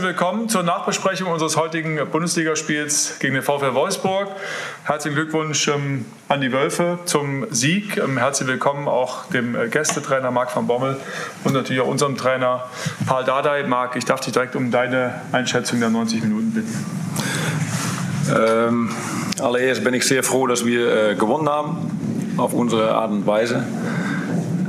Willkommen 0.00 0.48
zur 0.48 0.62
Nachbesprechung 0.62 1.26
unseres 1.26 1.56
heutigen 1.56 1.98
Bundesligaspiels 2.12 3.16
gegen 3.18 3.34
den 3.34 3.42
VfL 3.42 3.74
Wolfsburg. 3.74 4.28
Herzlichen 4.84 5.16
Glückwunsch 5.16 5.66
ähm, 5.66 6.04
an 6.28 6.40
die 6.40 6.52
Wölfe 6.52 7.00
zum 7.04 7.48
Sieg. 7.50 7.96
Ähm, 7.96 8.16
herzlich 8.16 8.46
willkommen 8.46 8.86
auch 8.86 9.24
dem 9.30 9.56
äh, 9.56 9.66
Gästetrainer 9.66 10.30
Marc 10.30 10.54
van 10.54 10.68
Bommel 10.68 10.98
und 11.42 11.52
natürlich 11.52 11.82
auch 11.82 11.88
unserem 11.88 12.16
Trainer 12.16 12.68
Paul 13.06 13.24
Dardai. 13.24 13.64
Marc, 13.64 13.96
ich 13.96 14.04
darf 14.04 14.20
dich 14.20 14.32
direkt 14.32 14.54
um 14.54 14.70
deine 14.70 15.20
Einschätzung 15.32 15.80
der 15.80 15.90
90 15.90 16.22
Minuten 16.22 16.52
bitten. 16.52 16.86
Ähm, 18.32 18.90
allereerst 19.40 19.82
bin 19.82 19.94
ich 19.94 20.06
sehr 20.06 20.22
froh, 20.22 20.46
dass 20.46 20.64
wir 20.64 21.10
äh, 21.10 21.14
gewonnen 21.16 21.48
haben, 21.48 22.36
auf 22.36 22.52
unsere 22.52 22.94
Art 22.94 23.10
und 23.10 23.26
Weise. 23.26 23.66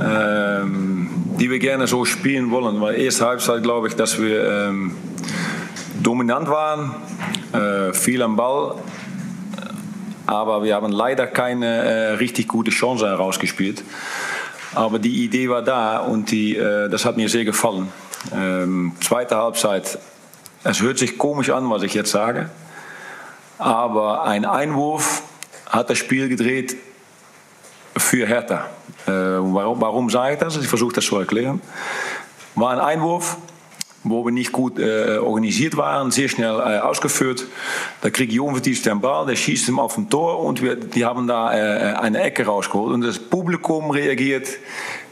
Ähm, 0.02 1.08
die 1.38 1.50
wir 1.50 1.58
gerne 1.58 1.86
so 1.86 2.04
spielen 2.04 2.50
wollen. 2.50 2.80
Weil 2.80 3.00
erste 3.00 3.26
Halbzeit 3.26 3.62
glaube 3.62 3.88
ich, 3.88 3.96
dass 3.96 4.20
wir 4.20 4.44
dominant 6.02 6.48
waren, 6.48 6.94
äh, 7.52 7.92
viel 7.92 8.22
am 8.22 8.36
Ball, 8.36 8.76
aber 10.26 10.62
wir 10.62 10.74
haben 10.74 10.92
leider 10.92 11.26
keine 11.26 11.66
äh, 11.66 12.10
richtig 12.12 12.48
gute 12.48 12.70
Chance 12.70 13.06
herausgespielt. 13.06 13.82
Aber 14.74 14.98
die 14.98 15.24
Idee 15.24 15.48
war 15.50 15.62
da 15.62 15.98
und 15.98 16.30
die, 16.30 16.56
äh, 16.56 16.88
das 16.88 17.04
hat 17.04 17.16
mir 17.16 17.28
sehr 17.28 17.44
gefallen. 17.44 17.88
Ähm, 18.32 18.92
zweite 19.00 19.36
Halbzeit, 19.36 19.98
es 20.62 20.80
hört 20.80 20.98
sich 20.98 21.18
komisch 21.18 21.50
an, 21.50 21.68
was 21.70 21.82
ich 21.82 21.94
jetzt 21.94 22.10
sage, 22.10 22.50
aber 23.58 24.24
ein 24.24 24.44
Einwurf 24.44 25.22
hat 25.68 25.90
das 25.90 25.98
Spiel 25.98 26.28
gedreht 26.28 26.76
für 27.96 28.26
Hertha. 28.26 28.66
Äh, 29.06 29.10
warum, 29.10 29.80
warum 29.80 30.10
sage 30.10 30.34
ich 30.34 30.38
das? 30.38 30.56
Ich 30.56 30.68
versuche 30.68 30.94
das 30.94 31.04
zu 31.04 31.16
erklären. 31.16 31.60
War 32.54 32.72
ein 32.72 32.80
Einwurf, 32.80 33.36
wo 34.02 34.24
wir 34.24 34.32
nicht 34.32 34.52
gut 34.52 34.78
äh, 34.78 35.18
organisiert 35.18 35.76
waren, 35.76 36.10
sehr 36.10 36.28
schnell 36.28 36.58
äh, 36.58 36.78
ausgeführt. 36.78 37.46
Da 38.00 38.10
kriegt 38.10 38.32
Jovetic 38.32 38.82
den 38.82 39.00
Ball, 39.00 39.26
der 39.26 39.36
schießt 39.36 39.68
ihm 39.68 39.78
auf 39.78 39.98
ein 39.98 40.08
Tor 40.08 40.40
und 40.40 40.62
wir, 40.62 40.76
die 40.76 41.04
haben 41.04 41.26
da 41.26 41.52
äh, 41.52 41.94
eine 41.94 42.22
Ecke 42.22 42.46
rausgeholt. 42.46 42.94
Und 42.94 43.02
das 43.02 43.18
Publikum 43.18 43.90
reagiert, 43.90 44.48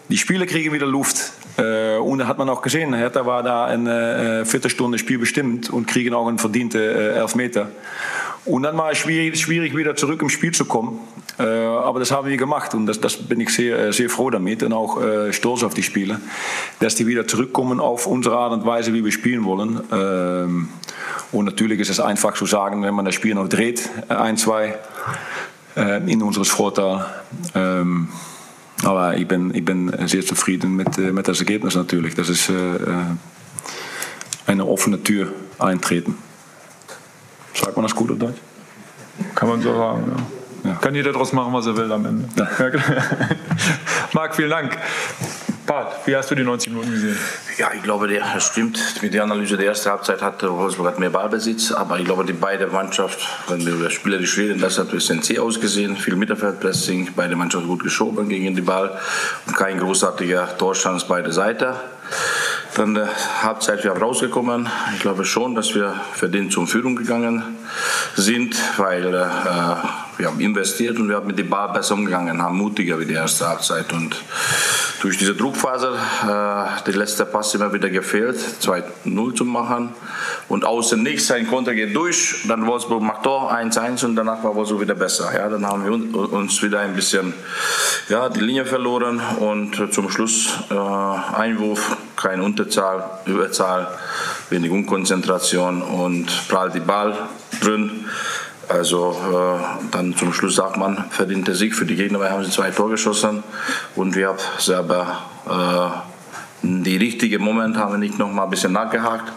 die 0.09 0.17
Spieler 0.17 0.47
kriegen 0.47 0.73
wieder 0.73 0.87
Luft. 0.87 1.33
Äh, 1.59 1.97
und 1.99 2.19
da 2.19 2.27
hat 2.27 2.39
man 2.39 2.49
auch 2.49 2.63
gesehen, 2.63 2.95
Hertha 2.95 3.27
war 3.27 3.43
da 3.43 3.67
eine 3.67 4.41
äh, 4.41 4.45
Viertelstunde 4.47 4.99
Spiel 4.99 5.19
bestimmt 5.19 5.69
und 5.69 5.87
kriegen 5.87 6.15
auch 6.15 6.27
einen 6.27 6.39
verdienten 6.39 6.81
äh, 6.81 7.13
Elfmeter. 7.15 7.71
Und 8.47 8.63
dann 8.63 8.79
war 8.79 8.93
es 8.93 8.99
schwierig, 8.99 9.39
schwierig, 9.39 9.77
wieder 9.77 9.97
zurück 9.97 10.23
im 10.23 10.31
Spiel 10.31 10.53
zu 10.53 10.65
kommen. 10.65 11.01
Äh, 11.39 11.43
aber 11.45 12.01
das 12.01 12.11
haben 12.11 12.29
wir 12.29 12.37
gemacht 12.37 12.75
und 12.75 12.87
das, 12.87 13.01
das 13.01 13.17
bin 13.17 13.41
ich 13.41 13.51
sehr, 13.51 13.79
äh, 13.79 13.93
sehr 13.93 14.11
froh 14.11 14.31
damit 14.31 14.63
und 14.63 14.73
auch 14.73 15.01
äh, 15.01 15.33
stolz 15.33 15.63
auf 15.63 15.73
die 15.73 15.85
Spieler, 15.85 16.21
dass 16.81 16.97
die 16.97 17.07
wieder 17.07 17.27
zurückkommen 17.27 17.79
auf 17.79 18.07
unsere 18.07 18.37
Art 18.37 18.53
und 18.53 18.67
Weise, 18.67 18.93
wie 18.93 19.05
wir 19.05 19.13
spielen 19.13 19.45
wollen. 19.45 19.81
Ähm, 19.93 20.69
und 21.31 21.45
natürlich 21.45 21.79
ist 21.79 21.91
es 21.91 22.01
einfach 22.01 22.35
zu 22.35 22.47
sagen, 22.47 22.83
wenn 22.83 22.95
man 22.95 23.05
das 23.05 23.15
Spiel 23.15 23.35
noch 23.35 23.49
dreht, 23.49 23.89
ein, 24.09 24.37
zwei, 24.37 24.79
in 26.07 26.23
unseres 26.23 26.49
Vorteil. 26.49 27.05
Ähm, 27.55 28.09
aber 28.83 29.17
ich 29.17 29.29
bin, 29.29 29.55
ich 29.55 29.65
bin 29.65 29.93
sehr 30.09 30.25
zufrieden 30.27 30.75
mit, 30.75 30.99
mit 30.99 31.29
das 31.29 31.39
Ergebnis 31.39 31.77
natürlich. 31.77 32.17
Das 32.17 32.29
ist 32.29 32.51
eine 34.47 34.67
offene 34.67 35.01
Tür 35.01 35.33
eintreten. 35.59 36.17
Sagt 37.55 37.77
man 37.77 37.85
das 37.85 37.95
gut 37.95 38.11
auf 38.11 38.19
Deutsch? 38.19 38.39
Kann 39.37 39.49
man 39.49 39.61
so 39.61 39.73
sagen, 39.73 40.13
ja. 40.17 40.38
Ja. 40.65 40.75
Kann 40.75 40.95
jeder 40.95 41.13
daraus 41.13 41.33
machen, 41.33 41.53
was 41.53 41.67
er 41.67 41.77
will 41.77 41.91
am 41.93 42.07
Ende. 42.07 42.29
Ja. 42.37 42.47
Marc, 44.13 44.35
vielen 44.35 44.51
Dank. 44.51 44.77
Bart, 45.69 46.07
wie 46.07 46.17
hast 46.17 46.31
du 46.31 46.35
die 46.35 46.45
90 46.45 46.73
Minuten 46.73 46.91
gesehen? 46.91 47.19
Ja, 47.59 47.71
ich 47.75 47.83
glaube, 47.83 48.09
das 48.09 48.47
stimmt. 48.47 48.81
Mit 49.03 49.13
der 49.13 49.25
Analyse 49.25 49.59
der 49.59 49.67
ersten 49.67 49.91
Halbzeit 49.91 50.23
hatte 50.23 50.51
Wolfsburg 50.51 50.87
hat 50.87 50.99
mehr 50.99 51.11
Ballbesitz, 51.11 51.73
aber 51.73 51.99
ich 51.99 52.07
glaube, 52.07 52.25
die 52.25 52.33
beide 52.33 52.69
Mannschaft, 52.69 53.21
wenn 53.49 53.67
wir 53.67 53.75
über 53.75 53.91
spielerisch 53.91 54.39
reden, 54.39 54.63
das 54.63 54.79
hat 54.79 54.91
bisschen 54.91 55.23
zäh 55.23 55.39
ausgesehen. 55.39 55.97
Viel 55.97 56.17
Mittelfeldpressing, 56.17 57.11
beide 57.15 57.37
Mannschaften 57.37 57.69
gut 57.69 57.83
geschoben 57.83 58.31
gegen 58.31 58.57
den 58.57 58.65
Ball 58.65 58.99
und 59.47 59.57
kein 59.57 59.79
großartiger 59.79 60.57
Torschance 60.57 61.05
beide 61.07 61.33
Seiten. 61.33 61.75
Dann 62.75 62.95
der 62.95 63.11
Halbzeit 63.43 63.85
wir 63.85 63.93
rausgekommen. 63.93 64.71
Ich 64.95 65.01
glaube 65.01 65.27
schon, 65.27 65.55
dass 65.55 65.75
wir 65.75 66.01
verdient 66.15 66.51
zur 66.51 66.67
Führung 66.67 66.97
gegangen 66.97 67.43
sind, 68.17 68.57
weil 68.79 69.13
äh, 69.13 69.27
wir 70.19 70.27
haben 70.27 70.41
investiert 70.41 70.99
und 70.99 71.09
wir 71.09 71.17
haben 71.17 71.29
mit 71.29 71.39
dem 71.39 71.49
Ball 71.49 71.69
besser 71.69 71.95
umgegangen, 71.95 72.43
haben 72.43 72.59
mutiger 72.59 72.99
wie 72.99 73.07
die 73.07 73.15
erste 73.15 73.49
Halbzeit. 73.49 73.93
Und 73.93 74.17
durch 75.01 75.17
diese 75.17 75.35
Druckphase, 75.35 75.95
äh, 76.25 76.83
der 76.85 76.95
letzte 76.95 77.25
Pass 77.25 77.55
immer 77.55 77.73
wieder 77.73 77.89
gefehlt, 77.89 78.37
2-0 78.61 79.35
zu 79.35 79.45
machen. 79.45 79.95
Und 80.49 80.65
außen 80.65 81.01
nichts, 81.01 81.31
ein 81.31 81.47
Konter 81.47 81.75
geht 81.75 81.95
durch, 81.95 82.45
dann 82.49 82.67
Wolfsburg 82.67 83.03
macht 83.03 83.23
Tor, 83.23 83.53
1-1 83.53 84.05
und 84.05 84.17
danach 84.17 84.43
war 84.43 84.57
Wolfsburg 84.57 84.81
wieder 84.81 84.97
besser. 84.97 85.31
Ja, 85.33 85.49
dann 85.49 85.65
haben 85.65 85.85
wir 85.85 86.23
uns 86.33 86.63
wieder 86.63 86.81
ein 86.81 86.95
bisschen 86.95 87.33
ja, 88.09 88.29
die 88.29 88.41
Linie 88.41 88.67
verloren 88.67 89.21
und 89.39 89.93
zum 89.93 90.11
Schluss 90.11 90.49
äh, 90.71 90.75
Einwurf, 90.75 91.97
keine 92.17 92.43
Unterzahl, 92.43 93.05
Überzahl, 93.27 93.87
wenig 94.51 94.73
Unkonzentration 94.73 95.83
und 95.83 96.27
prallt 96.49 96.75
die 96.75 96.81
Ball 96.81 97.17
drin. 97.61 98.07
Also 98.69 99.17
äh, 99.33 99.89
dann 99.91 100.15
zum 100.15 100.33
Schluss 100.33 100.57
sagt 100.57 100.77
man, 100.77 101.05
verdienter 101.11 101.55
Sieg 101.55 101.75
für 101.75 101.87
die 101.87 101.97
Gegner, 101.97 102.21
weil 102.21 102.31
haben 102.31 102.45
sie 102.45 102.51
zwei 102.51 102.71
Tore 102.71 102.91
geschossen. 102.91 103.43
Und 103.97 104.15
wir 104.15 104.29
haben 104.29 104.39
selber 104.59 105.23
äh, 105.49 106.09
die 106.63 106.97
richtige 106.97 107.39
Moment 107.39 107.77
haben 107.77 107.93
wir 107.93 107.99
nicht 107.99 108.19
noch 108.19 108.31
mal 108.31 108.45
ein 108.45 108.51
bisschen 108.51 108.73
nachgehakt 108.73 109.33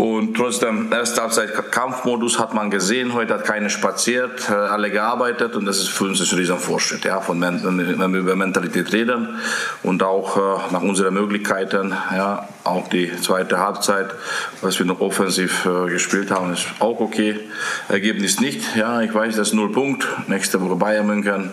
und 0.00 0.34
trotzdem, 0.34 0.90
erste 0.90 1.20
Halbzeit 1.20 1.72
Kampfmodus 1.72 2.38
hat 2.38 2.54
man 2.54 2.70
gesehen. 2.70 3.12
Heute 3.12 3.34
hat 3.34 3.44
keiner 3.44 3.68
spaziert, 3.68 4.48
äh, 4.48 4.54
alle 4.54 4.90
gearbeitet 4.90 5.56
und 5.56 5.66
das 5.66 5.76
ist 5.76 5.90
für 5.90 6.04
uns 6.04 6.20
ein 6.22 6.38
riesen 6.38 6.56
Fortschritt, 6.56 7.04
ja, 7.04 7.20
von, 7.20 7.38
wenn 7.42 8.12
wir 8.14 8.20
über 8.20 8.34
Mentalität 8.34 8.94
reden 8.94 9.28
und 9.82 10.02
auch 10.02 10.38
äh, 10.38 10.72
nach 10.72 10.80
unseren 10.80 11.12
Möglichkeiten, 11.12 11.94
ja, 12.16 12.48
auch 12.64 12.88
die 12.88 13.14
zweite 13.20 13.58
Halbzeit, 13.58 14.06
was 14.62 14.78
wir 14.78 14.86
noch 14.86 15.00
offensiv 15.00 15.66
äh, 15.66 15.90
gespielt 15.90 16.30
haben, 16.30 16.54
ist 16.54 16.64
auch 16.78 17.00
okay. 17.00 17.38
Ergebnis 17.90 18.40
nicht, 18.40 18.76
ja, 18.76 19.02
ich 19.02 19.12
weiß, 19.12 19.36
das 19.36 19.48
ist 19.48 19.54
null 19.54 19.70
Punkt. 19.70 20.08
Nächste 20.28 20.62
Woche 20.62 20.76
Bayern 20.76 21.08
München 21.08 21.50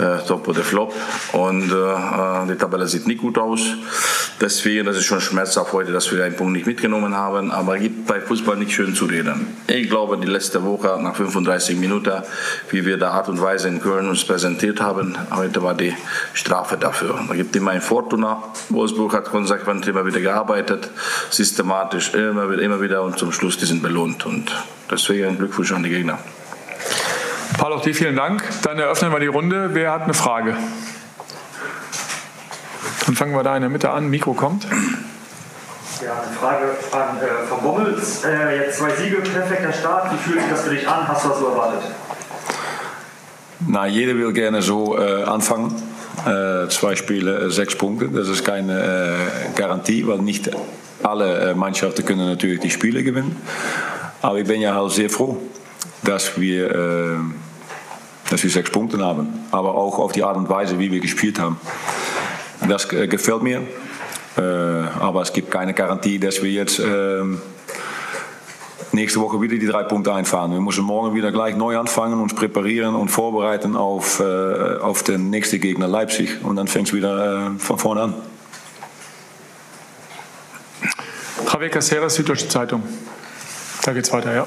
äh, 0.00 0.26
Top 0.26 0.48
oder 0.48 0.62
Flop. 0.62 0.94
Und 1.32 1.70
äh, 1.70 2.46
die 2.48 2.56
Tabelle 2.56 2.86
sieht 2.86 3.06
nicht 3.06 3.20
gut 3.20 3.38
aus. 3.38 3.60
Deswegen, 4.40 4.86
das 4.86 4.96
ist 4.96 5.04
schon 5.04 5.20
schmerzhaft 5.20 5.72
heute, 5.72 5.92
dass 5.92 6.10
wir 6.12 6.24
einen 6.24 6.34
Punkt 6.34 6.54
nicht 6.54 6.66
mitgenommen 6.66 7.14
haben. 7.14 7.50
Aber 7.50 7.76
es 7.76 7.82
gibt 7.82 8.06
bei 8.06 8.20
Fußball 8.20 8.56
nicht 8.56 8.72
schön 8.72 8.94
zu 8.94 9.04
reden. 9.04 9.46
Ich 9.66 9.88
glaube, 9.88 10.16
die 10.16 10.26
letzte 10.26 10.64
Woche 10.64 10.98
nach 11.02 11.14
35 11.14 11.76
Minuten, 11.76 12.22
wie 12.70 12.86
wir 12.86 12.96
der 12.96 13.10
Art 13.10 13.28
und 13.28 13.40
Weise 13.40 13.68
in 13.68 13.80
Köln 13.80 14.08
uns 14.08 14.24
präsentiert 14.24 14.80
haben, 14.80 15.16
heute 15.30 15.62
war 15.62 15.74
die 15.74 15.94
Strafe 16.32 16.76
dafür. 16.76 17.20
Da 17.28 17.34
gibt 17.34 17.54
immer 17.54 17.72
ein 17.72 17.82
Fortuna. 17.82 18.42
Wolfsburg 18.70 19.12
hat 19.12 19.26
konsequent 19.26 19.86
immer 19.86 20.06
wieder 20.06 20.20
gearbeitet, 20.20 20.90
systematisch 21.30 22.14
immer 22.14 22.50
wieder, 22.50 22.62
immer 22.62 22.80
wieder 22.80 23.02
und 23.02 23.18
zum 23.18 23.32
Schluss 23.32 23.58
die 23.58 23.66
sind 23.66 23.82
belohnt. 23.82 24.24
Und 24.24 24.50
deswegen 24.90 25.36
Glückwunsch 25.36 25.72
an 25.72 25.82
die 25.82 25.90
Gegner. 25.90 26.18
Paul, 27.60 27.74
auch 27.74 27.82
dir 27.82 27.94
vielen 27.94 28.16
Dank. 28.16 28.42
Dann 28.62 28.78
eröffnen 28.78 29.12
wir 29.12 29.20
die 29.20 29.26
Runde. 29.26 29.74
Wer 29.74 29.92
hat 29.92 30.04
eine 30.04 30.14
Frage? 30.14 30.56
Dann 33.04 33.14
fangen 33.14 33.34
wir 33.34 33.42
da 33.42 33.54
in 33.54 33.60
der 33.60 33.68
Mitte 33.68 33.90
an. 33.90 34.08
Mikro 34.08 34.32
kommt. 34.32 34.64
Ja, 36.02 36.22
eine 36.22 36.32
Frage 36.40 36.64
an 36.92 37.18
äh, 37.18 37.46
Frau 37.46 37.56
Bommels. 37.56 38.24
Äh, 38.24 38.64
jetzt 38.64 38.78
zwei 38.78 38.88
Siege, 38.96 39.16
perfekter 39.16 39.74
Start. 39.74 40.10
Wie 40.10 40.16
fühlt 40.16 40.40
sich 40.40 40.50
das 40.50 40.62
für 40.62 40.70
dich 40.70 40.88
an? 40.88 41.06
Hast 41.06 41.26
du 41.26 41.28
das 41.28 41.38
so 41.38 41.48
erwartet? 41.48 41.82
Na, 43.68 43.86
jeder 43.86 44.14
will 44.14 44.32
gerne 44.32 44.62
so 44.62 44.98
äh, 44.98 45.24
anfangen. 45.24 45.74
Äh, 46.24 46.66
zwei 46.68 46.96
Spiele, 46.96 47.40
äh, 47.40 47.50
sechs 47.50 47.76
Punkte. 47.76 48.08
Das 48.08 48.28
ist 48.28 48.42
keine 48.42 48.80
äh, 48.80 49.54
Garantie, 49.54 50.06
weil 50.06 50.20
nicht 50.20 50.50
alle 51.02 51.54
Mannschaften 51.54 52.06
können 52.06 52.26
natürlich 52.26 52.60
die 52.60 52.70
Spiele 52.70 53.04
gewinnen. 53.04 53.36
Aber 54.22 54.38
ich 54.38 54.46
bin 54.46 54.62
ja 54.62 54.74
halt 54.74 54.92
sehr 54.92 55.10
froh, 55.10 55.42
dass 56.02 56.40
wir 56.40 57.20
dass 58.30 58.42
wir 58.42 58.50
sechs 58.50 58.70
Punkte 58.70 58.98
haben. 59.04 59.28
Aber 59.50 59.74
auch 59.74 59.98
auf 59.98 60.12
die 60.12 60.22
Art 60.22 60.36
und 60.36 60.48
Weise, 60.48 60.78
wie 60.78 60.90
wir 60.90 61.00
gespielt 61.00 61.38
haben. 61.38 61.60
Das 62.68 62.88
gefällt 62.88 63.42
mir. 63.42 63.62
Äh, 64.36 64.40
aber 64.40 65.22
es 65.22 65.32
gibt 65.32 65.50
keine 65.50 65.74
Garantie, 65.74 66.18
dass 66.18 66.42
wir 66.42 66.50
jetzt 66.50 66.78
äh, 66.78 67.22
nächste 68.92 69.20
Woche 69.20 69.40
wieder 69.40 69.56
die 69.56 69.66
drei 69.66 69.82
Punkte 69.82 70.14
einfahren. 70.14 70.52
Wir 70.52 70.60
müssen 70.60 70.84
morgen 70.84 71.14
wieder 71.14 71.32
gleich 71.32 71.56
neu 71.56 71.78
anfangen, 71.78 72.20
uns 72.20 72.34
präparieren 72.34 72.94
und 72.94 73.08
vorbereiten 73.08 73.76
auf, 73.76 74.20
äh, 74.20 74.78
auf 74.78 75.02
den 75.02 75.30
nächsten 75.30 75.60
Gegner 75.60 75.88
Leipzig. 75.88 76.44
Und 76.44 76.56
dann 76.56 76.68
fängt 76.68 76.88
es 76.88 76.94
wieder 76.94 77.48
äh, 77.48 77.58
von 77.58 77.78
vorne 77.78 78.02
an. 78.02 78.14
Javier 81.52 81.68
Caceres, 81.68 82.14
Süddeutsche 82.14 82.48
Zeitung. 82.48 82.82
Da 83.82 83.92
geht's 83.92 84.12
weiter, 84.12 84.34
ja. 84.34 84.46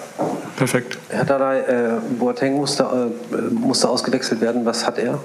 Perfekt. 0.64 0.98
Herr 1.10 1.26
Dadai, 1.26 1.60
äh, 1.60 2.00
Boateng 2.18 2.54
musste, 2.54 2.84
äh, 2.84 3.36
musste 3.54 3.90
ausgewechselt 3.90 4.40
werden. 4.40 4.66
Was 4.66 4.88
hat 4.88 4.98
er? 4.98 5.20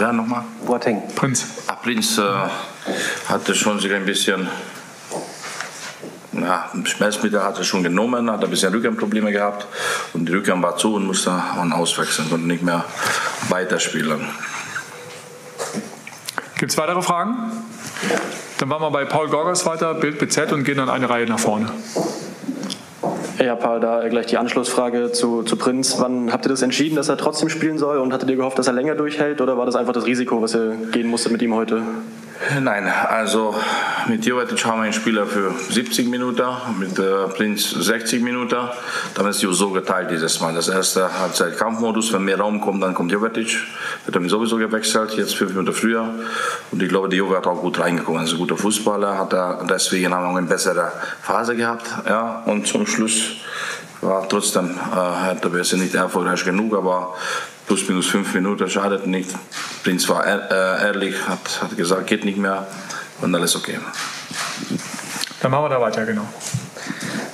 Ja, 0.00 0.12
nochmal. 0.12 0.42
Boateng. 0.66 1.00
Prinz. 1.14 1.46
Ah, 1.68 1.74
Prinz 1.74 2.18
äh, 2.18 2.22
hatte 3.28 3.54
schon 3.54 3.78
sich 3.78 3.92
ein 3.94 4.04
bisschen 4.04 4.48
ja, 6.32 6.68
Schmerzmittel 6.82 7.40
hat 7.40 7.56
er 7.58 7.62
schon 7.62 7.84
genommen, 7.84 8.28
hat 8.28 8.42
ein 8.42 8.50
bisschen 8.50 8.72
Rückenprobleme 8.74 9.30
gehabt 9.30 9.68
und 10.12 10.28
die 10.28 10.32
Rücken 10.32 10.60
war 10.60 10.76
zu 10.76 10.96
und 10.96 11.06
musste 11.06 11.30
man 11.30 11.72
auswechseln, 11.72 12.28
konnte 12.28 12.48
nicht 12.48 12.64
mehr 12.64 12.84
weiterspielen. 13.50 14.26
Gibt 16.58 16.72
es 16.72 16.76
weitere 16.76 17.00
Fragen? 17.02 17.52
Dann 18.58 18.68
machen 18.68 18.82
wir 18.82 18.90
bei 18.90 19.04
Paul 19.04 19.28
Gorgos 19.28 19.64
weiter, 19.66 19.94
Bild 19.94 20.18
BZ 20.18 20.50
und 20.50 20.64
gehen 20.64 20.78
dann 20.78 20.90
eine 20.90 21.08
Reihe 21.08 21.26
nach 21.26 21.38
vorne. 21.38 21.70
Ja, 23.38 23.54
Paul, 23.54 23.78
da 23.78 24.08
gleich 24.08 24.26
die 24.26 24.36
Anschlussfrage 24.36 25.12
zu, 25.12 25.44
zu 25.44 25.56
Prinz. 25.56 26.00
Wann 26.00 26.32
habt 26.32 26.44
ihr 26.46 26.48
das 26.48 26.62
entschieden, 26.62 26.96
dass 26.96 27.08
er 27.08 27.16
trotzdem 27.16 27.48
spielen 27.48 27.78
soll 27.78 27.98
und 27.98 28.12
hattet 28.12 28.28
ihr 28.30 28.36
gehofft, 28.36 28.58
dass 28.58 28.66
er 28.66 28.72
länger 28.72 28.96
durchhält 28.96 29.40
oder 29.40 29.56
war 29.56 29.64
das 29.64 29.76
einfach 29.76 29.92
das 29.92 30.06
Risiko, 30.06 30.42
was 30.42 30.56
ihr 30.56 30.76
gehen 30.90 31.06
musstet 31.06 31.30
mit 31.30 31.42
ihm 31.42 31.54
heute? 31.54 31.82
Nein, 32.60 32.86
also 32.86 33.54
mit 34.06 34.24
Jovetic 34.24 34.64
haben 34.64 34.78
wir 34.78 34.84
einen 34.84 34.92
Spieler 34.92 35.26
für 35.26 35.52
70 35.70 36.08
Minuten, 36.08 36.44
mit 36.78 36.96
äh, 36.96 37.26
Prinz 37.36 37.70
60 37.70 38.22
Minuten. 38.22 38.56
Dann 39.14 39.26
ist 39.26 39.42
es 39.42 39.58
so 39.58 39.70
geteilt 39.70 40.12
dieses 40.12 40.38
Mal. 40.40 40.54
Das 40.54 40.68
erste 40.68 41.18
Halbzeit 41.18 41.58
Kampfmodus, 41.58 42.12
wenn 42.12 42.24
mehr 42.24 42.38
Raum 42.38 42.60
kommt, 42.60 42.82
dann 42.82 42.94
kommt 42.94 43.10
Jovetic. 43.10 43.58
Wird 44.04 44.14
dann 44.14 44.28
sowieso 44.28 44.56
gewechselt, 44.56 45.14
jetzt 45.14 45.34
fünf 45.34 45.50
Minuten 45.50 45.72
früher. 45.74 46.14
Und 46.70 46.80
ich 46.80 46.88
glaube, 46.88 47.08
die 47.08 47.16
Jove 47.16 47.36
hat 47.36 47.46
auch 47.48 47.60
gut 47.60 47.80
reingekommen. 47.80 48.22
Er 48.22 48.24
ist 48.24 48.32
ein 48.32 48.38
guter 48.38 48.56
Fußballer, 48.56 49.18
hat 49.18 49.32
er, 49.32 49.66
deswegen 49.68 50.14
haben 50.14 50.32
wir 50.32 50.38
eine 50.38 50.46
bessere 50.46 50.92
Phase 51.22 51.56
gehabt. 51.56 51.86
Ja, 52.08 52.44
und 52.46 52.68
zum 52.68 52.86
Schluss 52.86 53.32
war 54.00 54.28
trotzdem 54.28 54.70
äh, 54.70 55.26
hätte 55.26 55.52
wir 55.52 55.78
nicht 55.78 55.94
erfolgreich 55.94 56.44
genug, 56.44 56.76
aber 56.76 57.16
plus 57.68 57.86
minus 57.86 58.06
fünf 58.06 58.34
Minuten 58.34 58.68
schadet 58.68 59.06
nicht. 59.06 59.30
Prinz 59.84 60.08
war 60.08 60.26
äh, 60.26 60.86
ehrlich, 60.86 61.28
hat, 61.28 61.62
hat 61.62 61.76
gesagt, 61.76 62.06
geht 62.06 62.24
nicht 62.24 62.38
mehr 62.38 62.66
und 63.20 63.34
alles 63.34 63.54
okay. 63.54 63.78
Dann 65.42 65.50
machen 65.50 65.64
wir 65.64 65.68
da 65.68 65.80
weiter, 65.80 66.04
genau. 66.06 66.26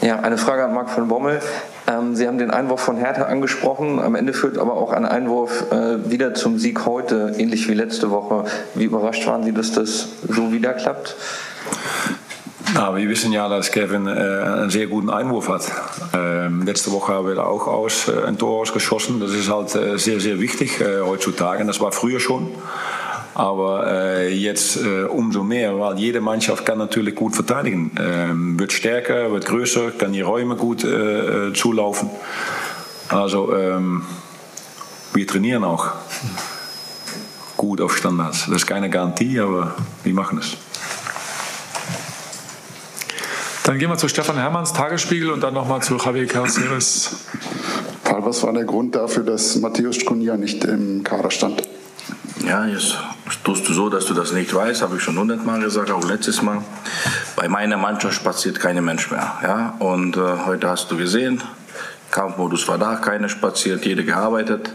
Ja, 0.02 0.20
eine 0.20 0.36
Frage 0.36 0.64
an 0.64 0.74
Marc 0.74 0.90
von 0.90 1.08
Bommel. 1.08 1.40
Ähm, 1.86 2.16
Sie 2.16 2.26
haben 2.26 2.38
den 2.38 2.50
Einwurf 2.50 2.80
von 2.80 2.96
Hertha 2.96 3.22
angesprochen. 3.22 4.00
Am 4.00 4.16
Ende 4.16 4.32
führt 4.32 4.58
aber 4.58 4.74
auch 4.74 4.92
ein 4.92 5.06
Einwurf 5.06 5.70
äh, 5.70 6.10
wieder 6.10 6.34
zum 6.34 6.58
Sieg 6.58 6.84
heute, 6.84 7.34
ähnlich 7.38 7.68
wie 7.68 7.74
letzte 7.74 8.10
Woche. 8.10 8.44
Wie 8.74 8.84
überrascht 8.84 9.26
waren 9.26 9.44
Sie, 9.44 9.52
dass 9.52 9.72
das 9.72 10.08
so 10.28 10.52
wieder 10.52 10.72
klappt? 10.72 11.14
Nou, 12.74 12.96
wir 12.96 13.08
wissen 13.08 13.30
ja, 13.30 13.48
dass 13.48 13.70
Kevin 13.70 14.08
äh, 14.08 14.10
einen 14.10 14.68
sehr 14.68 14.88
guten 14.88 15.08
Einwurf 15.08 15.48
hat. 15.48 15.70
Ähm, 16.12 16.62
letzte 16.66 16.90
Woche 16.90 17.12
haben 17.12 17.28
wir 17.28 17.46
auch 17.46 17.68
aus, 17.68 18.08
äh, 18.08 18.24
ein 18.26 18.36
Tor 18.36 18.62
ausgeschossen. 18.62 19.20
Das 19.20 19.30
ist 19.30 19.48
halt 19.48 19.72
äh, 19.76 19.96
sehr, 19.96 20.18
sehr 20.18 20.40
wichtig 20.40 20.80
heutzutage. 20.80 21.60
Und 21.60 21.68
das 21.68 21.80
war 21.80 21.92
früher 21.92 22.18
schon. 22.18 22.48
Aber 23.36 24.28
jetzt 24.28 24.78
umso 25.08 25.42
mehr, 25.42 25.76
weil 25.78 25.98
jede 25.98 26.20
Mannschaft 26.20 26.64
kann 26.64 26.78
natürlich 26.78 27.16
gut 27.16 27.34
verteidigen. 27.34 27.90
Ähm, 27.98 28.58
wird 28.60 28.72
stärker, 28.72 29.32
wird 29.32 29.46
größer, 29.46 29.90
kann 29.92 30.12
die 30.12 30.20
Räume 30.20 30.54
gut 30.54 30.86
zulaufen. 31.54 32.10
Also 33.08 33.52
ähm, 33.56 34.02
wir 35.12 35.26
trainieren 35.26 35.64
auch 35.64 35.92
gut 37.56 37.80
auf 37.80 37.96
Standards. 37.96 38.46
Das 38.46 38.56
ist 38.56 38.66
keine 38.66 38.88
Garantie, 38.88 39.40
aber 39.40 39.74
wir 40.04 40.14
machen 40.14 40.38
es. 40.38 40.56
Dann 43.64 43.78
gehen 43.78 43.88
wir 43.88 43.96
zu 43.96 44.08
Stefan 44.08 44.36
Hermanns 44.36 44.74
Tagesspiegel 44.74 45.30
und 45.30 45.40
dann 45.40 45.54
nochmal 45.54 45.82
zu 45.82 45.96
Javier 45.96 46.26
Caceres. 46.26 47.24
Paul, 48.04 48.26
was 48.26 48.42
war 48.42 48.52
der 48.52 48.64
Grund 48.64 48.94
dafür, 48.94 49.22
dass 49.22 49.56
Matthäus 49.56 50.04
Cunha 50.04 50.36
nicht 50.36 50.64
im 50.66 51.02
Kader 51.02 51.30
stand? 51.30 51.62
Ja, 52.46 52.66
jetzt 52.66 52.98
tust 53.42 53.66
du 53.66 53.72
so, 53.72 53.88
dass 53.88 54.04
du 54.04 54.12
das 54.12 54.32
nicht 54.32 54.54
weißt, 54.54 54.82
habe 54.82 54.96
ich 54.96 55.02
schon 55.02 55.18
hundertmal 55.18 55.60
gesagt, 55.60 55.90
auch 55.90 56.06
letztes 56.06 56.42
Mal. 56.42 56.58
Bei 57.36 57.48
meiner 57.48 57.78
Mannschaft 57.78 58.16
spaziert 58.16 58.60
kein 58.60 58.84
Mensch 58.84 59.10
mehr. 59.10 59.32
Ja? 59.42 59.76
Und 59.78 60.18
äh, 60.18 60.20
heute 60.44 60.68
hast 60.68 60.90
du 60.90 60.98
gesehen, 60.98 61.42
Kampfmodus 62.10 62.68
war 62.68 62.76
da, 62.76 62.96
keiner 62.96 63.30
spaziert, 63.30 63.86
jeder 63.86 64.02
gearbeitet. 64.02 64.74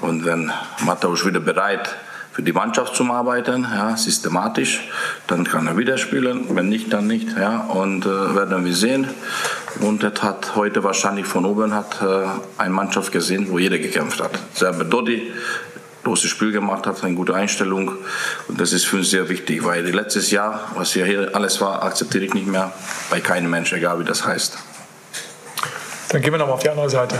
Und 0.00 0.24
wenn 0.24 0.50
Matthäus 0.86 1.26
wieder 1.26 1.40
bereit 1.40 1.86
ist, 1.86 2.11
für 2.32 2.42
die 2.42 2.52
Mannschaft 2.52 2.96
zu 2.96 3.04
arbeiten, 3.04 3.66
ja, 3.70 3.96
systematisch. 3.96 4.88
Dann 5.26 5.44
kann 5.44 5.66
er 5.66 5.76
wieder 5.76 5.98
spielen, 5.98 6.46
wenn 6.56 6.68
nicht, 6.68 6.92
dann 6.92 7.06
nicht. 7.06 7.36
Ja, 7.36 7.60
und 7.68 8.06
äh, 8.06 8.34
werden 8.34 8.64
wir 8.64 8.74
sehen. 8.74 9.08
Und 9.80 10.02
er 10.02 10.12
hat 10.22 10.56
heute 10.56 10.82
wahrscheinlich 10.82 11.26
von 11.26 11.44
oben 11.44 11.74
hat, 11.74 12.00
äh, 12.00 12.26
eine 12.58 12.70
Mannschaft 12.70 13.12
gesehen, 13.12 13.48
wo 13.50 13.58
jeder 13.58 13.78
gekämpft 13.78 14.22
hat. 14.22 14.38
Selber 14.54 14.84
Dodi, 14.84 15.30
großes 16.04 16.30
Spiel 16.30 16.52
gemacht 16.52 16.86
hat, 16.86 17.04
eine 17.04 17.14
gute 17.14 17.34
Einstellung. 17.34 17.92
Und 18.48 18.60
das 18.60 18.72
ist 18.72 18.86
für 18.86 18.96
uns 18.96 19.10
sehr 19.10 19.28
wichtig, 19.28 19.64
weil 19.64 19.86
letztes 19.88 20.30
Jahr, 20.30 20.72
was 20.74 20.94
hier 20.94 21.30
alles 21.34 21.60
war, 21.60 21.82
akzeptiere 21.82 22.24
ich 22.24 22.34
nicht 22.34 22.46
mehr 22.46 22.72
bei 23.10 23.20
keinem 23.20 23.50
Menschen, 23.50 23.76
egal 23.76 24.00
wie 24.00 24.04
das 24.04 24.24
heißt. 24.24 24.56
Dann 26.08 26.20
gehen 26.22 26.32
wir 26.32 26.38
nochmal 26.38 26.54
auf 26.54 26.62
die 26.62 26.70
andere 26.70 26.90
Seite. 26.90 27.16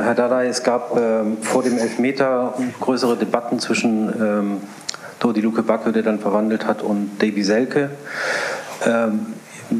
Herr 0.00 0.14
Dada, 0.14 0.42
es 0.44 0.62
gab 0.62 0.96
ähm, 0.96 1.38
vor 1.42 1.62
dem 1.62 1.78
Elfmeter 1.78 2.54
größere 2.80 3.16
Debatten 3.16 3.58
zwischen 3.58 4.08
ähm, 4.08 4.60
Dodi 5.20 5.40
Luke 5.40 5.62
Backe, 5.62 5.92
der 5.92 6.02
dann 6.02 6.18
verwandelt 6.18 6.66
hat, 6.66 6.82
und 6.82 7.18
Davy 7.20 7.42
Selke. 7.42 7.90
Ähm, 8.84 9.26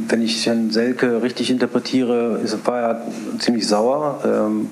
wenn 0.08 0.22
ich 0.22 0.46
Herrn 0.46 0.70
Selke 0.70 1.22
richtig 1.22 1.50
interpretiere, 1.50 2.40
war 2.64 2.80
er 2.80 3.02
ziemlich 3.38 3.66
sauer. 3.66 4.20
Ähm, 4.24 4.70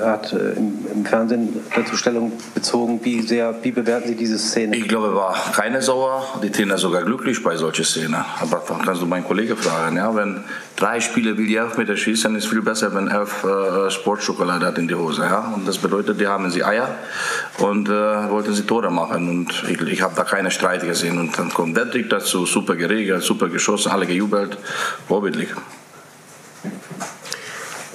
er 0.00 0.10
hat 0.12 0.32
äh, 0.32 0.52
im, 0.52 1.04
Fernsehen 1.04 1.60
dazu 1.74 1.96
Stellung 1.96 2.32
bezogen. 2.54 3.00
Wie, 3.02 3.20
sehr, 3.22 3.54
wie 3.62 3.72
bewerten 3.72 4.08
Sie 4.08 4.14
diese 4.14 4.38
Szene? 4.38 4.76
Ich 4.76 4.88
glaube, 4.88 5.08
er 5.08 5.14
war 5.14 5.34
keine 5.54 5.82
sauer. 5.82 6.24
Die 6.42 6.50
Trainer 6.50 6.78
sogar 6.78 7.02
glücklich 7.02 7.42
bei 7.42 7.56
solchen 7.56 7.84
Szenen. 7.84 8.24
Aber 8.40 8.62
kannst 8.84 9.02
du 9.02 9.06
meinen 9.06 9.24
Kollegen 9.24 9.56
fragen. 9.56 9.96
Ja? 9.96 10.14
Wenn 10.14 10.44
drei 10.76 11.00
Spieler 11.00 11.36
will 11.36 11.46
die 11.46 11.56
Elfmeter 11.56 11.96
schießen, 11.96 12.34
ist 12.36 12.48
viel 12.48 12.62
besser, 12.62 12.94
wenn 12.94 13.08
elf 13.08 13.44
äh, 13.44 13.90
Sportschokolade 13.90 14.66
hat 14.66 14.78
in 14.78 14.88
die 14.88 14.94
Hose. 14.94 15.22
Ja? 15.22 15.52
Und 15.54 15.66
das 15.66 15.78
bedeutet, 15.78 16.20
die 16.20 16.26
haben 16.26 16.50
sie 16.50 16.64
Eier 16.64 16.94
und 17.58 17.88
äh, 17.88 17.92
wollten 17.92 18.54
sie 18.54 18.62
Tore 18.62 18.90
machen. 18.90 19.28
Und 19.28 19.64
ich, 19.68 19.80
ich 19.80 20.02
habe 20.02 20.14
da 20.14 20.24
keine 20.24 20.50
Streit 20.50 20.82
gesehen. 20.82 21.18
Und 21.18 21.38
dann 21.38 21.52
kommt 21.52 21.76
Dedrick 21.76 22.10
dazu, 22.10 22.46
super 22.46 22.76
geregelt, 22.76 23.22
super 23.22 23.48
geschossen, 23.48 23.92
alle 23.92 24.06
gejubelt. 24.06 24.58
Vorbildlich. 25.08 25.48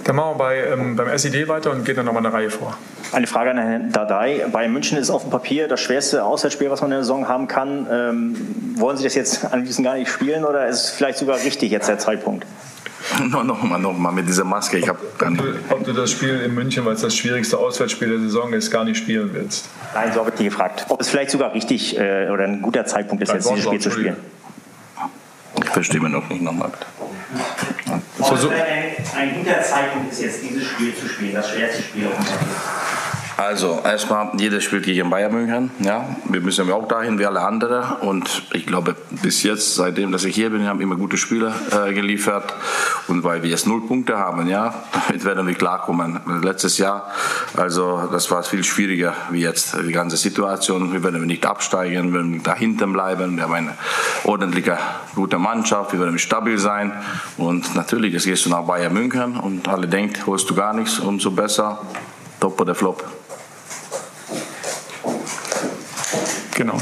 Dann 0.07 0.15
machen 0.15 0.31
wir 0.31 0.38
bei, 0.38 0.63
ähm, 0.63 0.95
beim 0.95 1.09
SED 1.09 1.50
weiter 1.50 1.69
und 1.71 1.83
gehen 1.83 1.98
dann 1.98 2.06
nochmal 2.06 2.25
eine 2.25 2.33
Reihe 2.33 2.50
vor. 2.50 2.77
Eine 3.12 3.27
Frage 3.27 3.51
an 3.51 3.57
Herrn 3.57 3.92
Dardai. 3.92 4.45
Bei 4.54 4.69
München 4.69 4.98
ist 4.98 5.09
auf 5.09 5.24
dem 5.24 5.31
Papier 5.31 5.68
das 5.68 5.81
schwerste 5.81 6.24
Auswärtsspiel, 6.24 6.71
was 6.71 6.80
man 6.80 6.92
in 6.92 6.95
der 6.95 7.04
Saison 7.04 7.27
haben 7.27 7.50
kann. 7.50 7.86
Ähm, 7.92 8.36
wollen 8.77 8.95
Sie 8.95 9.04
das 9.04 9.15
jetzt 9.15 9.44
am 9.51 9.63
liebsten 9.63 9.83
gar 9.83 9.95
nicht 9.95 10.09
spielen 10.09 10.45
oder 10.45 10.65
ist 10.68 10.83
es 10.86 10.89
vielleicht 10.92 11.18
sogar 11.18 11.36
richtig 11.38 11.71
jetzt 11.71 11.90
der 11.90 11.99
Zeitpunkt? 11.99 12.45
No, 13.30 13.42
nochmal, 13.42 13.80
nochmal 13.80 14.11
mit 14.11 14.28
dieser 14.28 14.44
Maske. 14.44 14.80
Ich 14.80 14.90
ob, 14.90 14.97
du, 15.19 15.56
ob 15.69 15.83
du 15.85 15.94
das 15.94 16.11
Spiel 16.11 16.42
in 16.42 16.54
München, 16.54 16.83
weil 16.83 16.94
es 16.94 17.02
das 17.02 17.16
schwierigste 17.16 17.57
Auswärtsspiel 17.57 18.09
der 18.09 18.19
Saison 18.19 18.52
ist, 18.54 18.69
gar 18.69 18.83
nicht 18.83 18.97
spielen 18.97 19.30
willst? 19.33 19.69
Nein, 19.94 20.11
so 20.14 20.19
habe 20.19 20.31
ich 20.31 20.35
die 20.35 20.44
gefragt. 20.45 20.85
Ob 20.90 20.99
es 20.99 21.07
vielleicht 21.07 21.31
sogar 21.31 21.54
richtig 21.54 21.97
äh, 21.97 22.30
oder 22.30 22.44
ein 22.44 22.61
guter 22.61 22.85
Zeitpunkt 22.85 23.23
ist, 23.23 23.30
Dein 23.30 23.37
jetzt 23.37 23.49
dieses 23.49 23.64
Spiel 23.64 23.80
zu 23.80 23.92
spielen. 23.92 24.18
Ich 25.64 25.69
verstehe 25.69 26.02
mich 26.02 26.11
noch 26.11 26.28
nicht 26.28 26.42
nochmal. 26.42 26.71
Also, 28.19 28.50
ein, 28.50 28.95
ein 29.16 29.36
guter 29.36 29.62
Zeitpunkt 29.62 30.12
ist 30.12 30.21
jetzt 30.21 30.42
dieses 30.42 30.66
Spiel 30.66 30.95
zu 30.95 31.07
spielen, 31.07 31.36
das 31.36 31.50
schwerste 31.50 31.83
Spiel 31.83 32.07
auf 32.07 32.16
dem 32.16 32.26
Papier. 32.26 32.56
Also, 33.38 33.82
erstmal, 33.84 34.32
jeder 34.40 34.60
spielt 34.62 34.86
gegen 34.86 35.12
Bayern 35.12 35.32
München. 35.32 35.70
Ja? 35.78 36.10
Wir 36.26 36.42
müssen 36.42 36.72
auch 36.72 36.88
dahin 36.88 37.20
wie 37.20 37.26
alle 37.28 37.42
anderen. 37.42 37.98
Und 37.98 38.42
ich 38.52 38.66
glaube, 38.66 38.96
bis 39.12 39.44
jetzt, 39.44 39.76
seitdem 39.76 40.12
dass 40.12 40.24
ich 40.24 40.34
hier 40.34 40.50
bin, 40.50 40.68
haben 40.68 40.82
immer 40.82 40.96
gute 40.96 41.18
Spieler 41.18 41.54
äh, 41.72 41.94
geliefert. 41.94 42.52
Und 43.08 43.24
weil 43.24 43.44
wir 43.44 43.52
jetzt 43.52 43.68
null 43.68 43.86
Punkte 43.86 44.18
haben, 44.18 44.48
ja, 44.48 44.74
damit 45.08 45.24
werden 45.24 45.46
wir 45.46 45.54
klarkommen. 45.54 46.20
Letztes 46.42 46.80
Jahr, 46.80 47.12
also 47.56 48.10
das 48.12 48.32
war 48.32 48.42
viel 48.42 48.64
schwieriger 48.64 49.14
wie 49.30 49.42
jetzt. 49.42 49.78
Die 49.88 49.92
ganze 49.92 50.18
Situation, 50.18 50.92
wir 50.92 51.04
werden 51.04 51.24
nicht 51.28 51.46
absteigen, 51.46 52.14
wir 52.14 52.22
werden 52.22 52.42
da 52.42 52.56
hinten 52.56 52.92
bleiben. 52.92 53.36
Wir 53.36 53.44
haben 53.44 53.54
eine 53.54 53.74
ordentliche, 54.24 54.80
gute 55.14 55.38
Mannschaft, 55.38 55.94
wir 55.94 56.00
werden 56.00 56.18
stabil 56.18 56.58
sein. 56.58 56.92
Und 57.38 57.76
natürlich, 57.76 58.14
jetzt 58.14 58.26
gehst 58.26 58.48
du 58.48 58.50
nach 58.50 58.64
Bayern 58.64 58.94
München 58.94 59.38
und 59.38 59.68
alle 59.68 59.88
denken, 59.88 60.26
holst 60.26 60.50
du 60.50 60.56
gar 60.56 60.74
nichts, 60.74 60.98
umso 60.98 61.30
besser. 61.30 61.82
Top 62.40 62.60
oder 62.60 62.74
Flop. 62.74 63.04
Genau. 66.57 66.78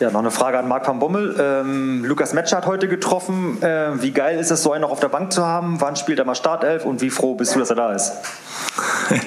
Ja, 0.00 0.10
noch 0.10 0.20
eine 0.20 0.30
Frage 0.30 0.58
an 0.58 0.68
Marc 0.68 0.86
van 0.86 0.98
Bommel. 0.98 1.34
Ähm, 1.40 2.04
Lukas 2.04 2.34
Metscher 2.34 2.58
hat 2.58 2.66
heute 2.66 2.88
getroffen. 2.88 3.62
Äh, 3.62 4.02
wie 4.02 4.10
geil 4.10 4.38
ist 4.38 4.50
es, 4.50 4.62
so 4.62 4.72
einen 4.72 4.82
noch 4.82 4.90
auf 4.90 5.00
der 5.00 5.08
Bank 5.08 5.32
zu 5.32 5.46
haben? 5.46 5.80
Wann 5.80 5.96
spielt 5.96 6.18
er 6.18 6.26
mal 6.26 6.34
Startelf 6.34 6.84
und 6.84 7.00
wie 7.00 7.08
froh 7.08 7.34
bist 7.34 7.54
du, 7.54 7.58
dass 7.58 7.70
er 7.70 7.76
da 7.76 7.92
ist? 7.92 8.12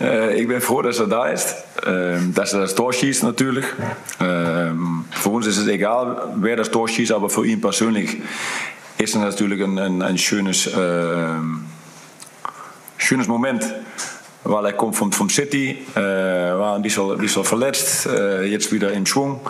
Äh, 0.00 0.40
ich 0.40 0.48
bin 0.48 0.60
froh, 0.60 0.82
dass 0.82 0.98
er 0.98 1.06
da 1.06 1.28
ist. 1.28 1.54
Ähm, 1.86 2.34
dass 2.34 2.52
er 2.52 2.58
das 2.58 2.74
Tor 2.74 2.92
schießt 2.92 3.22
natürlich. 3.22 3.64
Ähm, 4.18 5.04
für 5.12 5.28
uns 5.28 5.46
ist 5.46 5.58
es 5.58 5.68
egal, 5.68 6.32
wer 6.38 6.56
das 6.56 6.72
Tor 6.72 6.88
schießt, 6.88 7.12
aber 7.12 7.30
für 7.30 7.46
ihn 7.46 7.60
persönlich 7.60 8.20
ist 8.98 9.14
es 9.14 9.20
natürlich 9.20 9.62
ein, 9.62 9.78
ein, 9.78 10.02
ein 10.02 10.18
schönes, 10.18 10.66
äh, 10.66 11.28
schönes 12.96 13.28
Moment 13.28 13.62
weil 14.44 14.66
er 14.66 14.72
kommt 14.72 14.96
vom, 14.96 15.12
vom 15.12 15.28
City, 15.28 15.78
äh, 15.94 16.00
war 16.00 16.74
ein 16.74 16.82
bisschen, 16.82 17.16
bisschen 17.18 17.44
verletzt, 17.44 18.06
äh, 18.06 18.44
jetzt 18.44 18.72
wieder 18.72 18.92
in 18.92 19.06
Schwung. 19.06 19.40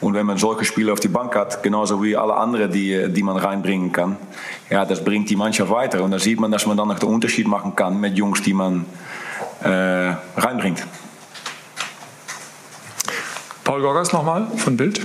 Und 0.00 0.14
wenn 0.14 0.26
man 0.26 0.38
solche 0.38 0.64
Spieler 0.64 0.92
auf 0.92 1.00
die 1.00 1.08
Bank 1.08 1.34
hat, 1.34 1.62
genauso 1.62 2.02
wie 2.02 2.16
alle 2.16 2.34
anderen, 2.34 2.70
die, 2.70 3.12
die 3.12 3.22
man 3.22 3.36
reinbringen 3.36 3.92
kann, 3.92 4.16
ja, 4.70 4.84
das 4.84 5.02
bringt 5.02 5.28
die 5.30 5.36
Mannschaft 5.36 5.70
weiter. 5.70 6.02
Und 6.02 6.12
da 6.12 6.18
sieht 6.18 6.38
man, 6.38 6.50
dass 6.50 6.66
man 6.66 6.76
dann 6.76 6.88
noch 6.88 6.98
den 6.98 7.08
Unterschied 7.08 7.48
machen 7.48 7.74
kann 7.74 8.00
mit 8.00 8.16
Jungs, 8.16 8.42
die 8.42 8.52
man 8.52 8.84
äh, 9.62 9.68
reinbringt. 10.36 10.86
Paul 13.64 13.80
Gorgas 13.80 14.12
nochmal 14.12 14.46
von 14.56 14.76
Bild. 14.76 15.00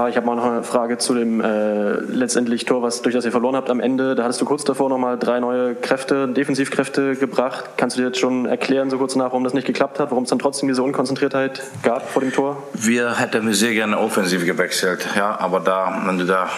Ja, 0.00 0.08
ich 0.08 0.16
habe 0.16 0.24
mal 0.24 0.34
noch 0.34 0.46
eine 0.46 0.62
Frage 0.62 0.96
zu 0.96 1.12
dem 1.12 1.42
äh, 1.42 1.92
letztendlich 1.92 2.64
Tor, 2.64 2.80
was 2.80 3.02
durch 3.02 3.14
das 3.14 3.26
ihr 3.26 3.32
verloren 3.32 3.54
habt 3.54 3.68
am 3.68 3.80
Ende. 3.80 4.14
Da 4.14 4.22
hattest 4.22 4.40
du 4.40 4.46
kurz 4.46 4.64
davor 4.64 4.88
nochmal 4.88 5.18
drei 5.18 5.40
neue 5.40 5.74
Kräfte, 5.74 6.26
Defensivkräfte 6.26 7.16
gebracht. 7.16 7.72
Kannst 7.76 7.98
du 7.98 8.00
dir 8.00 8.06
jetzt 8.06 8.18
schon 8.18 8.46
erklären, 8.46 8.88
so 8.88 8.96
kurz 8.96 9.14
nach, 9.14 9.26
warum 9.26 9.44
das 9.44 9.52
nicht 9.52 9.66
geklappt 9.66 10.00
hat, 10.00 10.10
warum 10.10 10.24
es 10.24 10.30
dann 10.30 10.38
trotzdem 10.38 10.70
diese 10.70 10.82
Unkonzentriertheit 10.82 11.60
gab 11.82 12.08
vor 12.08 12.22
dem 12.22 12.32
Tor? 12.32 12.62
Wir 12.72 13.18
hätten 13.18 13.52
sehr 13.52 13.74
gerne 13.74 13.98
offensiv 13.98 14.46
gewechselt, 14.46 15.06
ja, 15.18 15.38
aber 15.38 15.60
da, 15.60 16.00
wenn 16.06 16.16
du 16.16 16.24
da 16.24 16.48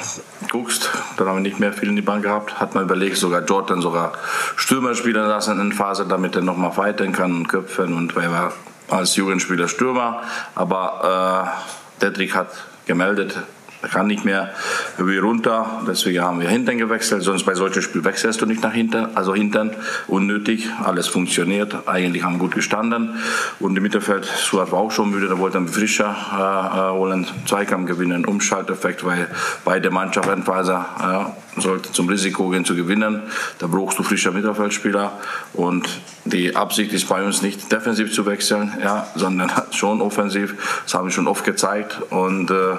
guckst, 0.53 0.89
dann 1.17 1.27
haben 1.27 1.39
wir 1.39 1.43
nicht 1.43 1.59
mehr 1.59 1.73
viel 1.73 1.89
in 1.89 1.97
die 1.97 2.03
Bank 2.03 2.23
gehabt. 2.23 2.61
Hat 2.61 2.77
man 2.77 2.85
überlegt, 2.85 3.17
sogar 3.17 3.45
Jordan 3.45 3.81
sogar 3.81 4.13
Stürmer 4.55 4.95
spielen 4.95 5.27
lassen 5.27 5.61
in 5.61 5.73
Phase, 5.73 6.07
damit 6.09 6.37
er 6.37 6.43
nochmal 6.43 6.71
fighten 6.71 7.11
kann 7.11 7.35
und 7.35 7.49
köpfen 7.49 7.93
und 7.93 8.15
weil 8.15 8.31
er 8.31 8.53
als 8.89 9.17
Jugendspieler 9.17 9.67
Stürmer, 9.67 10.23
aber 10.55 11.51
äh, 11.99 12.05
Dedrick 12.05 12.37
hat 12.37 12.49
gemeldet. 12.87 13.37
Er 13.83 13.89
kann 13.89 14.07
nicht 14.07 14.25
mehr 14.25 14.51
wie 14.97 15.19
runter, 15.19 15.83
deswegen 15.89 16.23
haben 16.23 16.41
wir 16.41 16.49
hinten 16.49 16.79
gewechselt. 16.79 17.25
Sonst 17.25 17.43
bei 17.45 17.55
solchen 17.55 17.83
Spielen 17.83 18.05
wechselst 18.05 18.41
du 18.41 18.47
nicht 18.47 18.63
nach 18.63 18.73
hinten, 18.73 19.17
also 19.17 19.35
hinten 19.35 19.73
unnötig. 20.07 20.69
Alles 20.85 21.09
funktioniert, 21.09 21.89
eigentlich 21.89 22.23
haben 22.23 22.39
gut 22.39 22.55
gestanden. 22.55 23.19
Und 23.59 23.77
im 23.77 23.83
Mittelfeld, 23.83 24.25
Suat 24.25 24.71
war 24.71 24.79
auch 24.79 24.93
schon 24.93 25.11
müde, 25.11 25.27
da 25.27 25.37
wollte 25.39 25.59
er 25.59 25.67
frischer 25.67 26.15
äh, 26.15 26.97
holen, 26.97 27.27
Zweikampf 27.47 27.89
gewinnen, 27.89 28.25
Umschalteffekt, 28.25 29.05
weil 29.05 29.27
beide 29.65 29.91
Mannschaften 29.91 30.45
äh, 30.47 31.52
sollten 31.57 31.93
zum 31.93 32.09
Risiko 32.09 32.49
gehen 32.49 32.65
zu 32.65 32.75
gewinnen. 32.75 33.23
Da 33.59 33.67
brauchst 33.67 33.99
du 33.99 34.03
frischer 34.03 34.31
Mittelfeldspieler 34.31 35.13
und 35.53 35.89
die 36.25 36.57
Absicht 36.57 36.93
ist 36.93 37.09
bei 37.09 37.25
uns 37.25 37.43
nicht 37.43 37.71
defensiv 37.71 38.13
zu 38.13 38.27
wechseln, 38.27 38.73
ja, 38.83 39.07
sondern 39.15 39.51
schon 39.71 40.01
offensiv. 40.01 40.55
Das 40.85 40.95
haben 40.95 41.09
wir 41.09 41.13
schon 41.13 41.29
oft 41.29 41.45
gezeigt 41.45 42.01
und, 42.11 42.51
äh, 42.51 42.77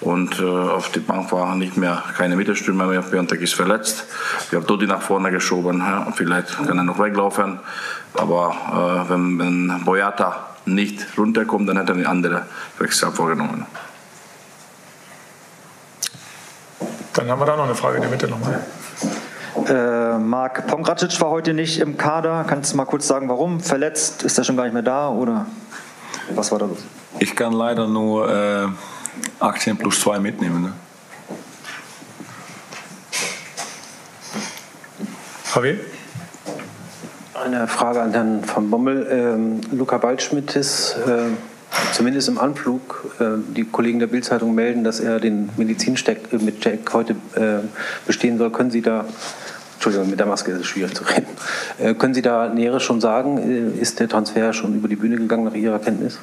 und 0.00 0.40
äh, 0.40 0.44
auf 0.44 0.90
die 0.90 1.00
Bank 1.00 1.32
war 1.32 1.54
nicht 1.56 1.76
mehr 1.76 2.02
keine 2.16 2.36
Mittelstürmer 2.36 2.86
mehr. 2.86 3.02
Björntek 3.02 3.40
ist 3.42 3.54
verletzt. 3.54 4.04
Wir 4.50 4.58
haben 4.58 4.66
Dodi 4.66 4.86
nach 4.86 5.02
vorne 5.02 5.30
geschoben. 5.30 5.78
Ja, 5.78 6.06
vielleicht 6.14 6.56
kann 6.66 6.78
er 6.78 6.84
noch 6.84 6.98
weglaufen. 6.98 7.58
Aber 8.14 9.06
äh, 9.06 9.10
wenn, 9.10 9.38
wenn 9.38 9.84
Boyata 9.84 10.48
nicht 10.66 11.06
runterkommt, 11.18 11.68
dann 11.68 11.76
hätte 11.76 11.92
er 11.92 11.96
eine 11.96 12.08
andere 12.08 12.46
Wechsel 12.78 13.10
vorgenommen. 13.10 13.66
Dann 17.24 17.30
haben 17.30 17.40
wir 17.40 17.46
da 17.46 17.56
noch 17.56 17.64
eine 17.64 17.74
Frage 17.74 17.96
in 17.96 18.02
der 18.02 18.10
Mitte 18.10 18.28
nochmal. 18.28 18.60
Äh, 19.66 20.18
Marc 20.18 20.66
Pongracic 20.66 21.18
war 21.22 21.30
heute 21.30 21.54
nicht 21.54 21.80
im 21.80 21.96
Kader. 21.96 22.44
Kannst 22.46 22.74
du 22.74 22.76
mal 22.76 22.84
kurz 22.84 23.06
sagen, 23.06 23.30
warum? 23.30 23.60
Verletzt? 23.60 24.24
Ist 24.24 24.36
er 24.36 24.44
schon 24.44 24.58
gar 24.58 24.64
nicht 24.64 24.74
mehr 24.74 24.82
da? 24.82 25.08
Oder 25.08 25.46
was 26.34 26.52
war 26.52 26.58
da 26.58 26.66
los? 26.66 26.84
Ich 27.20 27.34
kann 27.34 27.54
leider 27.54 27.88
nur 27.88 28.30
äh, 28.30 28.66
18 29.40 29.78
plus 29.78 30.00
2 30.00 30.18
mitnehmen. 30.18 30.64
Ne? 30.64 30.72
Javier? 35.54 35.80
Eine 37.42 37.68
Frage 37.68 38.02
an 38.02 38.12
Herrn 38.12 38.44
von 38.44 38.68
Bommel. 38.68 39.08
Ähm, 39.10 39.60
Luca 39.72 40.02
Waldschmidt 40.02 40.56
ist 40.56 40.98
äh, 41.06 41.30
zumindest 41.92 42.28
im 42.28 42.38
Anflug. 42.38 43.12
Äh, 43.18 43.38
die 43.54 43.64
Kollegen 43.64 43.98
der 43.98 44.06
Bildzeitung 44.06 44.54
melden, 44.54 44.84
dass 44.84 45.00
er 45.00 45.20
den 45.20 45.50
Medizincheck 45.56 46.32
äh, 46.32 46.38
mit 46.38 46.64
Jack 46.64 46.92
heute 46.92 47.14
äh, 47.34 47.66
bestehen 48.06 48.38
soll. 48.38 48.50
Können 48.50 48.70
Sie 48.70 48.82
da, 48.82 49.04
Entschuldigung, 49.74 50.10
mit 50.10 50.18
der 50.18 50.26
Maske 50.26 50.52
ist 50.52 50.60
es 50.60 50.66
schwierig 50.66 50.94
zu 50.94 51.04
reden. 51.04 51.98
Können 51.98 52.14
Sie 52.14 52.22
da 52.22 52.48
Näheres 52.48 52.82
schon 52.82 53.02
sagen? 53.02 53.76
Ist 53.78 54.00
der 54.00 54.08
Transfer 54.08 54.52
schon 54.54 54.74
über 54.74 54.88
die 54.88 54.96
Bühne 54.96 55.16
gegangen 55.16 55.44
nach 55.44 55.54
Ihrer 55.54 55.78
Kenntnis? 55.78 56.18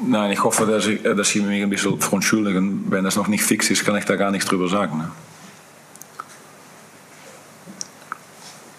Nein, 0.00 0.30
ich 0.30 0.42
hoffe, 0.42 0.64
dass, 0.64 0.86
ich, 0.86 1.02
dass 1.02 1.28
Sie 1.28 1.40
mich 1.40 1.62
ein 1.62 1.68
bisschen 1.68 2.00
verontschuldigen. 2.00 2.86
Wenn 2.88 3.04
das 3.04 3.16
noch 3.16 3.28
nicht 3.28 3.44
fix 3.44 3.70
ist, 3.70 3.84
kann 3.84 3.96
ich 3.96 4.04
da 4.04 4.16
gar 4.16 4.30
nichts 4.30 4.48
drüber 4.48 4.68
sagen. 4.68 4.98
Ne? 4.98 5.10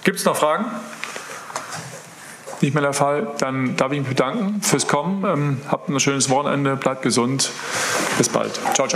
Gibt 0.03 0.17
es 0.17 0.25
noch 0.25 0.37
Fragen? 0.37 0.65
Nicht 2.61 2.73
mehr 2.73 2.81
der 2.81 2.93
Fall. 2.93 3.27
Dann 3.39 3.75
darf 3.75 3.91
ich 3.91 3.99
mich 3.99 4.09
bedanken 4.09 4.61
fürs 4.61 4.87
Kommen. 4.87 5.23
Ähm, 5.25 5.57
habt 5.67 5.89
ein 5.89 5.99
schönes 5.99 6.29
Wochenende, 6.29 6.75
bleibt 6.75 7.01
gesund. 7.01 7.51
Bis 8.17 8.29
bald. 8.29 8.59
Ciao, 8.73 8.87
ciao. 8.87 8.95